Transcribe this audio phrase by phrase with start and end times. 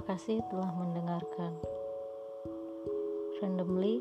[0.00, 1.52] kasih telah mendengarkan.
[3.44, 4.00] Randomly,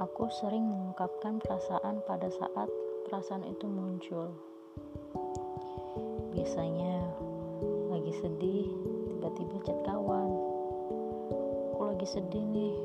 [0.00, 2.72] aku sering mengungkapkan perasaan pada saat
[3.04, 4.32] perasaan itu muncul.
[6.32, 7.04] Biasanya
[7.92, 8.70] lagi sedih,
[9.12, 10.30] tiba-tiba chat kawan.
[11.76, 12.76] Aku lagi sedih nih.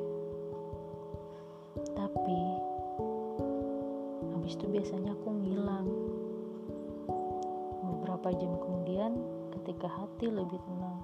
[1.95, 2.41] Tapi
[4.35, 5.87] habis itu biasanya aku ngilang.
[7.85, 9.15] Beberapa jam kemudian,
[9.55, 10.99] ketika hati lebih tenang,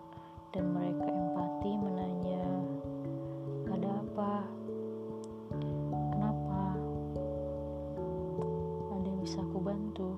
[0.51, 2.43] dan mereka empati menanya,
[3.71, 4.33] "Ada apa?
[6.11, 6.75] Kenapa?
[8.91, 10.11] Ada yang bisa aku bantu?"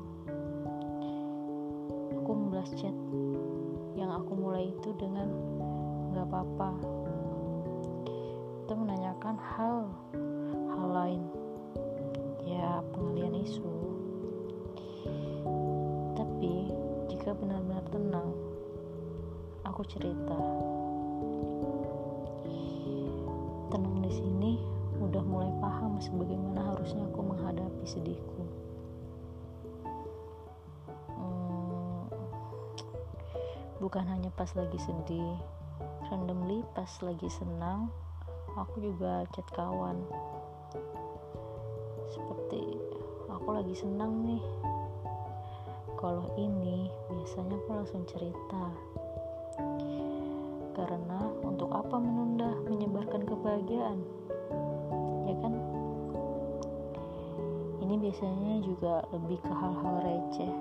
[2.18, 2.98] Aku membalas chat
[3.94, 5.30] yang aku mulai itu dengan
[6.18, 6.82] "Gak apa-apa."
[8.66, 9.86] Itu menanyakan hal
[10.74, 11.22] hal lain,
[12.42, 13.70] ya pengalian isu.
[16.18, 16.74] Tapi
[17.06, 18.34] jika benar-benar tenang,
[19.64, 20.38] aku cerita.
[23.72, 24.52] Tenang di sini
[25.00, 28.44] udah mulai paham sebagaimana harusnya aku menghadapi sedihku.
[31.16, 32.06] Hmm,
[33.80, 35.40] bukan hanya pas lagi sedih,
[36.12, 37.88] randomly pas lagi senang,
[38.60, 39.98] aku juga chat kawan.
[42.14, 42.78] Seperti
[43.32, 44.44] aku lagi senang nih.
[45.98, 48.76] Kalau ini biasanya aku langsung cerita
[50.74, 54.00] karena untuk apa menunda menyebarkan kebahagiaan?
[55.30, 55.54] Ya kan?
[57.86, 60.54] Ini biasanya juga lebih ke hal-hal receh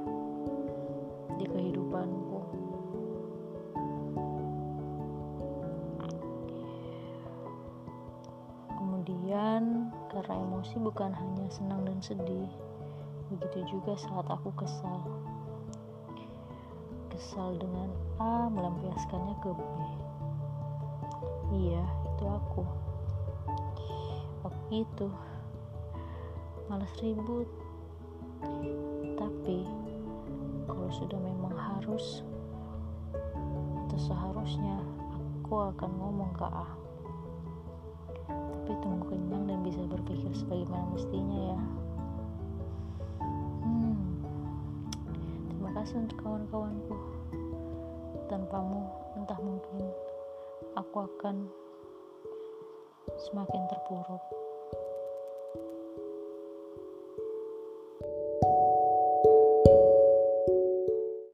[1.41, 2.41] di kehidupanku.
[8.77, 12.53] Kemudian, karena emosi bukan hanya senang dan sedih,
[13.33, 15.01] begitu juga saat aku kesal.
[17.13, 19.61] Kesal dengan A melampiaskannya ke B.
[21.53, 22.65] Iya, itu aku.
[24.41, 25.12] Waktu itu
[26.72, 27.45] malas ribut.
[29.21, 29.69] Tapi
[30.65, 32.25] kalau sudah memang harus
[33.84, 34.81] atau seharusnya
[35.45, 36.69] aku akan ngomong ke A.
[38.33, 41.41] Tapi tunggu kenyang dan bisa berpikir sebagaimana mestinya
[45.82, 46.94] kasih untuk kawan-kawanku.
[48.31, 48.87] Tanpamu,
[49.19, 49.82] entah mungkin
[50.78, 51.50] aku akan
[53.19, 54.41] semakin terpuruk.